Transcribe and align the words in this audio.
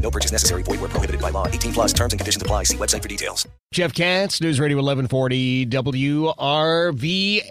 No 0.00 0.10
purchase 0.10 0.32
necessary. 0.32 0.62
Void 0.62 0.80
where 0.80 0.88
prohibited 0.88 1.20
by 1.20 1.30
law. 1.30 1.46
18 1.46 1.72
plus 1.72 1.92
terms 1.92 2.12
and 2.12 2.20
conditions 2.20 2.42
apply. 2.42 2.64
See 2.64 2.76
website 2.76 3.02
for 3.02 3.08
details. 3.08 3.46
Jeff 3.72 3.94
Katz, 3.94 4.40
News 4.40 4.58
Radio 4.58 4.78
1140 4.78 5.66
WRVA. 5.66 7.42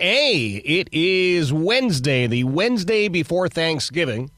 It 0.65 0.89
is 0.91 1.53
Wednesday, 1.53 2.27
the 2.27 2.43
Wednesday 2.43 3.07
before 3.07 3.47
Thanksgiving. 3.47 4.31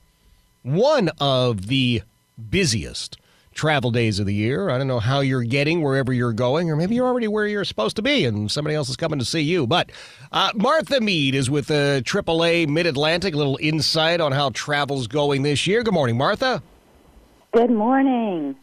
One 0.64 1.10
of 1.20 1.68
the 1.68 2.04
busiest 2.50 3.18
travel 3.54 3.92
days 3.92 4.20
of 4.20 4.26
the 4.26 4.34
year. 4.34 4.70
I 4.70 4.78
don't 4.78 4.88
know 4.88 5.00
how 5.00 5.20
you're 5.20 5.44
getting 5.44 5.82
wherever 5.82 6.14
you're 6.14 6.34
going, 6.34 6.70
or 6.70 6.76
maybe 6.76 6.96
you're 6.96 7.08
already 7.08 7.28
where 7.28 7.48
you're 7.48 7.66
supposed 7.66 7.96
to 7.98 8.02
be 8.02 8.26
and 8.26 8.50
somebody 8.50 8.76
else 8.76 8.90
is 8.90 8.96
coming 8.96 9.20
to 9.20 9.26
see 9.26 9.42
you. 9.42 9.68
But 9.68 9.92
uh, 10.32 10.52
Martha 10.56 11.02
Meade 11.02 11.36
is 11.36 11.50
with 11.50 11.68
the 11.68 12.02
AAA 12.06 12.68
Mid 12.68 12.86
Atlantic. 12.86 13.34
A 13.34 13.38
little 13.38 13.58
insight 13.62 14.22
on 14.22 14.32
how 14.32 14.52
travel's 14.52 15.08
going 15.08 15.42
this 15.42 15.68
year. 15.68 15.84
Good 15.84 15.94
morning, 15.94 16.18
Martha. 16.18 16.62
Good 17.54 17.70
morning. 17.70 18.56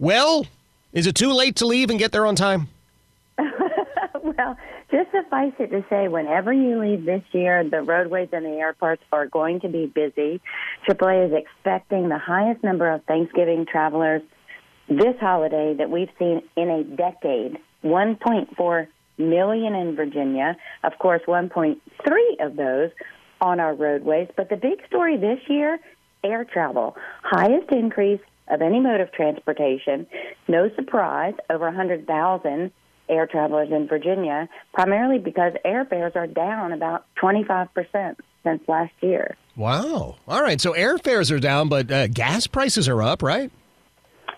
Well, 0.00 0.46
is 0.92 1.06
it 1.06 1.14
too 1.14 1.32
late 1.32 1.54
to 1.56 1.66
leave 1.66 1.88
and 1.88 2.00
get 2.00 2.10
there 2.10 2.26
on 2.26 2.34
time? 2.34 2.66
well, 3.38 4.58
just 4.90 5.12
suffice 5.12 5.52
it 5.60 5.70
to 5.70 5.84
say, 5.88 6.08
whenever 6.08 6.52
you 6.52 6.80
leave 6.80 7.04
this 7.04 7.22
year, 7.30 7.62
the 7.62 7.82
roadways 7.82 8.30
and 8.32 8.44
the 8.44 8.56
airports 8.58 9.04
are 9.12 9.28
going 9.28 9.60
to 9.60 9.68
be 9.68 9.86
busy. 9.86 10.40
AAA 10.88 11.28
is 11.28 11.44
expecting 11.44 12.08
the 12.08 12.18
highest 12.18 12.64
number 12.64 12.90
of 12.90 13.04
Thanksgiving 13.04 13.66
travelers 13.70 14.22
this 14.88 15.14
holiday 15.20 15.74
that 15.78 15.88
we've 15.88 16.10
seen 16.18 16.42
in 16.56 16.70
a 16.70 16.82
decade 16.82 17.58
1.4 17.84 18.86
million 19.16 19.74
in 19.76 19.94
Virginia. 19.94 20.56
Of 20.82 20.98
course, 20.98 21.22
1.3 21.28 21.76
of 22.40 22.56
those 22.56 22.90
on 23.40 23.60
our 23.60 23.74
roadways. 23.74 24.28
But 24.36 24.48
the 24.48 24.56
big 24.56 24.84
story 24.88 25.18
this 25.18 25.38
year 25.48 25.78
air 26.24 26.44
travel, 26.44 26.96
highest 27.22 27.70
increase 27.70 28.20
of 28.48 28.62
any 28.62 28.80
mode 28.80 29.00
of 29.00 29.12
transportation. 29.12 30.06
No 30.48 30.70
surprise, 30.74 31.34
over 31.50 31.66
100,000 31.66 32.72
air 33.08 33.26
travelers 33.26 33.68
in 33.70 33.86
Virginia, 33.86 34.48
primarily 34.72 35.18
because 35.18 35.52
airfares 35.64 36.16
are 36.16 36.26
down 36.26 36.72
about 36.72 37.04
25% 37.22 38.16
since 38.42 38.62
last 38.68 38.92
year. 39.00 39.36
Wow. 39.56 40.16
All 40.26 40.42
right. 40.42 40.60
So 40.60 40.72
airfares 40.72 41.30
are 41.30 41.38
down, 41.38 41.68
but 41.68 41.90
uh, 41.90 42.06
gas 42.08 42.46
prices 42.46 42.88
are 42.88 43.02
up, 43.02 43.22
right? 43.22 43.50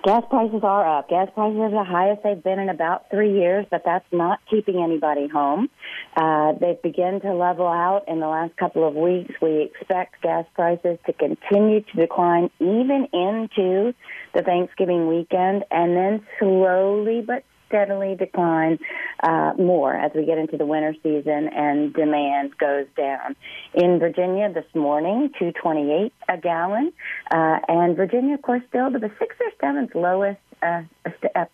Gas 0.05 0.23
prices 0.31 0.61
are 0.63 0.99
up. 0.99 1.09
Gas 1.09 1.29
prices 1.35 1.59
are 1.59 1.71
the 1.71 1.85
highest 1.85 2.23
they've 2.23 2.43
been 2.43 2.61
in 2.61 2.69
about 2.69 3.11
three 3.11 3.33
years, 3.33 3.67
but 3.71 3.83
that's 3.85 4.05
not 4.13 4.39
keeping 4.49 4.83
anybody 4.83 5.27
home. 5.27 5.69
Uh, 6.17 6.53
they've 6.59 6.81
begun 6.81 7.21
to 7.21 7.35
level 7.35 7.67
out 7.67 8.05
in 8.09 8.21
the 8.21 8.27
last 8.27 8.57
couple 8.57 8.89
of 8.89 8.95
weeks. 8.95 9.35
We 9.43 9.63
expect 9.63 10.23
gas 10.23 10.47
prices 10.55 10.99
to 11.07 11.13
continue 11.13 11.83
to 11.83 11.97
decline 11.97 12.51
even 12.59 13.09
into 13.13 13.95
the 14.35 14.43
Thanksgiving 14.43 15.09
weekend 15.09 15.65
and 15.71 15.95
then 15.95 16.27
slowly 16.39 17.21
but 17.21 17.45
steadily 17.69 18.15
decline 18.15 18.79
uh, 19.23 19.53
more 19.59 19.95
as 19.95 20.13
we 20.15 20.25
get 20.25 20.39
into 20.39 20.57
the 20.57 20.67
winter 20.67 20.95
season 21.03 21.49
and 21.53 21.93
demand 21.93 22.57
goes 22.59 22.87
down. 22.97 23.37
In 23.75 23.99
Virginia 23.99 24.53
this 24.53 24.65
morning, 24.75 25.31
228 25.39 26.13
a 26.29 26.39
gallon, 26.39 26.93
uh, 27.31 27.59
and 27.69 27.97
Virginia, 27.97 28.35
of 28.35 28.43
course, 28.43 28.63
still 28.69 28.91
to 28.91 28.99
the 28.99 29.11
sixth 29.19 29.41
or 29.41 29.51
seventh 29.61 29.95
lowest 29.95 30.41
uh, 30.63 30.83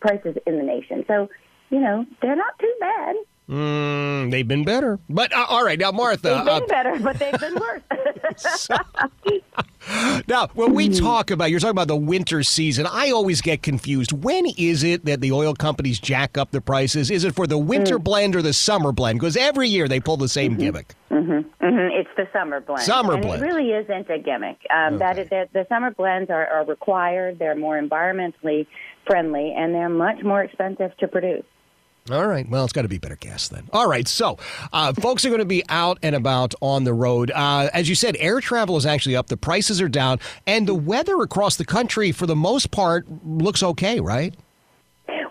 prices 0.00 0.36
in 0.46 0.58
the 0.58 0.62
nation. 0.62 1.04
So, 1.08 1.28
you 1.70 1.80
know, 1.80 2.06
they're 2.20 2.36
not 2.36 2.58
too 2.58 2.74
bad. 2.78 3.16
Mm, 3.48 4.01
they've 4.32 4.46
been 4.46 4.64
better. 4.64 4.98
But 5.08 5.32
uh, 5.32 5.46
all 5.48 5.64
right, 5.64 5.78
now 5.78 5.92
Martha. 5.92 6.28
They've 6.28 6.44
been 6.44 6.62
uh, 6.62 6.66
better, 6.66 6.98
but 7.00 7.18
they've 7.18 7.40
been 7.40 7.54
worse. 7.54 8.68
now, 10.28 10.48
when 10.54 10.74
we 10.74 10.88
talk 10.88 11.30
about 11.30 11.50
you're 11.50 11.60
talking 11.60 11.72
about 11.72 11.88
the 11.88 11.96
winter 11.96 12.42
season, 12.42 12.86
I 12.90 13.10
always 13.10 13.40
get 13.40 13.62
confused. 13.62 14.12
When 14.12 14.46
is 14.56 14.82
it 14.82 15.04
that 15.04 15.20
the 15.20 15.32
oil 15.32 15.54
companies 15.54 15.98
jack 15.98 16.38
up 16.38 16.50
the 16.50 16.60
prices? 16.60 17.10
Is 17.10 17.24
it 17.24 17.34
for 17.34 17.46
the 17.46 17.58
winter 17.58 17.98
mm. 17.98 18.04
blend 18.04 18.36
or 18.36 18.42
the 18.42 18.52
summer 18.52 18.92
blend? 18.92 19.18
Because 19.20 19.36
every 19.36 19.68
year 19.68 19.88
they 19.88 20.00
pull 20.00 20.16
the 20.16 20.28
same 20.28 20.52
mm-hmm. 20.52 20.60
gimmick. 20.60 20.94
Mm-hmm. 21.10 21.64
Mm-hmm. 21.64 22.00
It's 22.00 22.10
the 22.16 22.28
summer 22.32 22.60
blend. 22.60 22.82
Summer 22.82 23.14
and 23.14 23.22
blend. 23.22 23.42
It 23.42 23.46
really 23.46 23.70
isn't 23.70 24.10
a 24.10 24.18
gimmick. 24.18 24.58
Um, 24.74 24.94
okay. 24.94 24.98
That 24.98 25.18
is, 25.18 25.48
the 25.52 25.66
summer 25.68 25.90
blends 25.90 26.30
are, 26.30 26.46
are 26.46 26.64
required. 26.64 27.38
They're 27.38 27.56
more 27.56 27.80
environmentally 27.80 28.66
friendly, 29.06 29.54
and 29.56 29.74
they're 29.74 29.88
much 29.88 30.22
more 30.22 30.42
expensive 30.42 30.96
to 30.98 31.08
produce. 31.08 31.44
All 32.10 32.26
right. 32.26 32.48
Well, 32.48 32.64
it's 32.64 32.72
got 32.72 32.82
to 32.82 32.88
be 32.88 32.98
better 32.98 33.14
gas 33.14 33.46
then. 33.46 33.68
All 33.72 33.88
right. 33.88 34.08
So, 34.08 34.36
uh, 34.72 34.92
folks 34.92 35.24
are 35.24 35.28
going 35.28 35.38
to 35.38 35.44
be 35.44 35.62
out 35.68 35.98
and 36.02 36.16
about 36.16 36.52
on 36.60 36.82
the 36.82 36.92
road. 36.92 37.30
Uh, 37.30 37.70
as 37.72 37.88
you 37.88 37.94
said, 37.94 38.16
air 38.18 38.40
travel 38.40 38.76
is 38.76 38.84
actually 38.84 39.14
up. 39.14 39.28
The 39.28 39.36
prices 39.36 39.80
are 39.80 39.88
down, 39.88 40.18
and 40.44 40.66
the 40.66 40.74
weather 40.74 41.22
across 41.22 41.56
the 41.56 41.64
country, 41.64 42.10
for 42.10 42.26
the 42.26 42.34
most 42.34 42.72
part, 42.72 43.06
looks 43.24 43.62
okay, 43.62 44.00
right? 44.00 44.34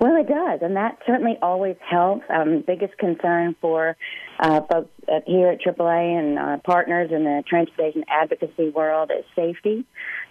Well, 0.01 0.15
it 0.15 0.27
does, 0.27 0.61
and 0.63 0.77
that 0.77 0.97
certainly 1.05 1.37
always 1.43 1.75
helps. 1.87 2.23
Um, 2.27 2.63
biggest 2.65 2.97
concern 2.97 3.55
for 3.61 3.95
uh, 4.39 4.61
folks 4.61 4.89
here 5.27 5.49
at 5.49 5.61
AAA 5.61 6.19
and 6.19 6.39
uh, 6.39 6.57
partners 6.65 7.11
in 7.11 7.23
the 7.23 7.43
transportation 7.47 8.03
advocacy 8.09 8.69
world 8.69 9.11
is 9.15 9.23
safety, 9.35 9.85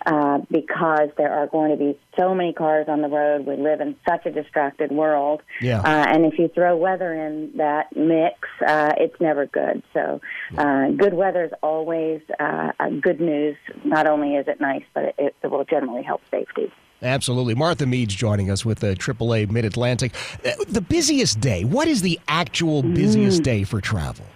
uh, 0.05 0.39
because 0.51 1.11
there 1.17 1.33
are 1.33 1.47
going 1.47 1.71
to 1.71 1.77
be 1.77 1.97
so 2.19 2.35
many 2.35 2.53
cars 2.53 2.87
on 2.89 3.01
the 3.01 3.07
road. 3.07 3.47
We 3.47 3.55
live 3.59 3.81
in 3.81 3.95
such 4.09 4.27
a 4.27 4.33
distracted 4.33 4.91
world, 4.91 5.41
yeah. 5.61 5.83
uh, 5.83 6.07
and 6.09 6.25
if 6.25 6.37
you 6.37 6.49
throw 6.49 6.77
weather 6.77 7.15
in 7.15 7.53
that 7.59 7.95
mix, 7.95 8.35
uh, 8.67 8.91
it's 8.99 9.21
never 9.21 9.47
good. 9.47 9.85
So, 9.95 10.21
uh, 10.59 10.89
good 10.99 11.15
weather 11.15 11.45
is 11.45 11.53
always 11.63 12.23
uh, 12.41 12.73
good 13.01 13.21
news. 13.21 13.57
Not 13.85 14.09
only 14.09 14.35
is 14.35 14.49
it 14.49 14.61
nice, 14.61 14.83
but 14.95 15.15
it, 15.17 15.37
it 15.45 15.47
will 15.49 15.65
generally 15.65 16.03
help 16.03 16.23
safety. 16.29 16.73
Absolutely. 17.03 17.55
Martha 17.55 17.87
Meade's 17.87 18.15
joining 18.15 18.51
us 18.51 18.65
with 18.65 18.81
the 18.81 18.95
AAA 18.95 19.51
Mid 19.51 19.65
Atlantic. 19.65 20.15
Uh, 20.45 20.51
the 20.69 20.81
busiest 20.81 21.41
day, 21.41 21.65
what 21.65 21.89
is 21.89 22.03
the 22.03 22.21
actual 22.29 22.83
busiest 22.83 23.41
mm. 23.41 23.45
day 23.45 23.65
for 23.65 23.81
travel? 23.81 24.27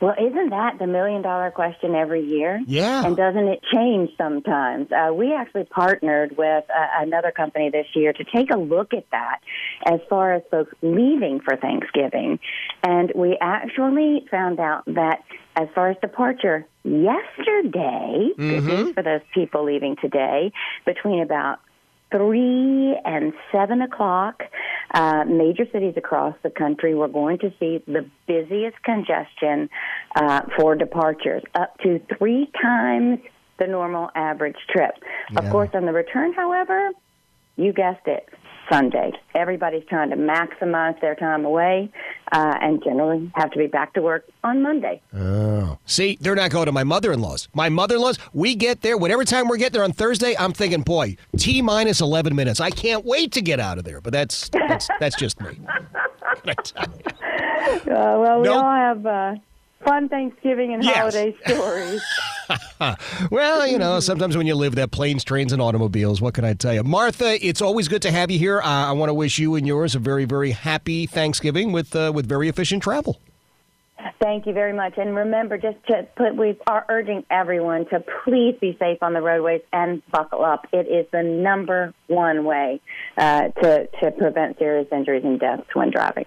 Well, 0.00 0.14
isn't 0.16 0.50
that 0.50 0.78
the 0.78 0.86
million 0.86 1.22
dollar 1.22 1.50
question 1.50 1.96
every 1.96 2.24
year? 2.24 2.60
Yeah. 2.66 3.04
And 3.04 3.16
doesn't 3.16 3.48
it 3.48 3.60
change 3.74 4.10
sometimes? 4.16 4.92
Uh, 4.92 5.12
we 5.12 5.34
actually 5.34 5.64
partnered 5.64 6.36
with 6.38 6.64
uh, 6.70 6.86
another 6.98 7.32
company 7.32 7.70
this 7.70 7.86
year 7.94 8.12
to 8.12 8.24
take 8.24 8.52
a 8.52 8.56
look 8.56 8.94
at 8.94 9.06
that 9.10 9.40
as 9.84 9.98
far 10.08 10.34
as 10.34 10.42
folks 10.52 10.72
leaving 10.82 11.40
for 11.40 11.56
Thanksgiving. 11.56 12.38
And 12.84 13.10
we 13.16 13.36
actually 13.40 14.24
found 14.30 14.60
out 14.60 14.84
that 14.86 15.24
as 15.56 15.66
far 15.74 15.90
as 15.90 15.96
departure, 16.00 16.64
yesterday, 16.84 18.30
mm-hmm. 18.38 18.92
for 18.92 19.02
those 19.02 19.22
people 19.34 19.64
leaving 19.64 19.96
today, 20.00 20.52
between 20.86 21.20
about 21.22 21.58
three 22.10 22.96
and 23.04 23.32
seven 23.52 23.82
o'clock, 23.82 24.42
uh, 24.94 25.24
major 25.26 25.64
cities 25.72 25.94
across 25.96 26.34
the 26.42 26.50
country, 26.50 26.94
we're 26.94 27.08
going 27.08 27.38
to 27.38 27.50
see 27.60 27.82
the 27.86 28.08
busiest 28.26 28.82
congestion 28.82 29.68
uh, 30.16 30.42
for 30.56 30.74
departures, 30.74 31.42
up 31.54 31.76
to 31.78 32.00
three 32.18 32.50
times 32.60 33.18
the 33.58 33.66
normal 33.66 34.08
average 34.14 34.56
trip. 34.70 34.94
Yeah. 35.32 35.40
Of 35.40 35.50
course, 35.50 35.70
on 35.74 35.84
the 35.84 35.92
return, 35.92 36.32
however, 36.32 36.90
you 37.56 37.72
guessed 37.72 38.06
it, 38.06 38.28
Sunday. 38.70 39.12
Everybody's 39.34 39.84
trying 39.88 40.10
to 40.10 40.16
maximize 40.16 41.00
their 41.00 41.14
time 41.14 41.44
away 41.44 41.90
uh, 42.32 42.58
and 42.60 42.82
generally 42.82 43.30
have 43.34 43.50
to 43.52 43.58
be 43.58 43.66
back 43.66 43.94
to 43.94 44.02
work 44.02 44.24
on 44.44 44.62
Monday. 44.62 45.00
Oh. 45.14 45.78
See, 45.86 46.18
they're 46.20 46.34
not 46.34 46.50
going 46.50 46.66
to 46.66 46.72
my 46.72 46.84
mother 46.84 47.12
in 47.12 47.20
law's. 47.20 47.48
My 47.54 47.68
mother 47.68 47.96
in 47.96 48.00
law's, 48.02 48.18
we 48.32 48.54
get 48.54 48.82
there, 48.82 48.96
whatever 48.98 49.24
time 49.24 49.48
we 49.48 49.58
get 49.58 49.72
there 49.72 49.84
on 49.84 49.92
Thursday, 49.92 50.36
I'm 50.38 50.52
thinking, 50.52 50.82
boy, 50.82 51.16
T 51.36 51.62
minus 51.62 52.00
11 52.00 52.34
minutes. 52.34 52.60
I 52.60 52.70
can't 52.70 53.04
wait 53.04 53.32
to 53.32 53.40
get 53.40 53.60
out 53.60 53.78
of 53.78 53.84
there. 53.84 54.00
But 54.00 54.12
that's 54.12 54.48
that's, 54.50 54.88
that's 55.00 55.16
just 55.16 55.40
me. 55.40 55.58
uh, 56.46 56.84
well, 57.86 58.38
we 58.40 58.44
Nope. 58.48 58.62
all 58.64 58.72
have 58.74 59.06
uh, 59.06 59.34
fun 59.84 60.08
Thanksgiving 60.08 60.74
and 60.74 60.82
Yes. 60.84 60.96
holiday 60.96 61.36
stories. 61.46 62.02
Well, 63.30 63.66
you 63.66 63.78
know, 63.78 64.00
sometimes 64.00 64.36
when 64.36 64.46
you 64.46 64.54
live 64.54 64.74
there, 64.74 64.86
planes, 64.86 65.24
trains, 65.24 65.52
and 65.52 65.60
automobiles, 65.60 66.20
what 66.20 66.34
can 66.34 66.44
I 66.44 66.54
tell 66.54 66.72
you? 66.72 66.82
Martha, 66.82 67.44
it's 67.44 67.60
always 67.60 67.88
good 67.88 68.02
to 68.02 68.10
have 68.10 68.30
you 68.30 68.38
here. 68.38 68.60
Uh, 68.60 68.86
I 68.88 68.92
want 68.92 69.10
to 69.10 69.14
wish 69.14 69.38
you 69.38 69.54
and 69.54 69.66
yours 69.66 69.94
a 69.94 69.98
very, 69.98 70.24
very 70.24 70.52
happy 70.52 71.06
Thanksgiving 71.06 71.72
with 71.72 71.94
uh, 71.94 72.12
with 72.14 72.26
very 72.26 72.48
efficient 72.48 72.82
travel. 72.82 73.20
Thank 74.22 74.46
you 74.46 74.52
very 74.52 74.72
much. 74.72 74.94
And 74.96 75.14
remember, 75.14 75.58
just 75.58 75.76
to 75.88 76.06
put, 76.16 76.36
we 76.36 76.56
are 76.66 76.84
urging 76.88 77.24
everyone 77.30 77.86
to 77.86 78.02
please 78.24 78.56
be 78.60 78.76
safe 78.78 79.02
on 79.02 79.12
the 79.12 79.20
roadways 79.20 79.62
and 79.72 80.02
buckle 80.10 80.44
up. 80.44 80.66
It 80.72 80.86
is 80.86 81.06
the 81.12 81.22
number 81.22 81.92
one 82.06 82.44
way 82.44 82.80
uh, 83.16 83.48
to, 83.48 83.88
to 84.00 84.10
prevent 84.12 84.58
serious 84.58 84.86
injuries 84.92 85.24
and 85.24 85.38
deaths 85.38 85.68
when 85.74 85.90
driving. 85.90 86.26